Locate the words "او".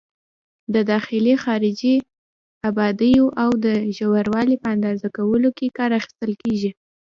3.43-3.49